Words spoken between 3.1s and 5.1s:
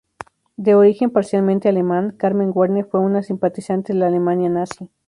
simpatizante de la Alemania nazi.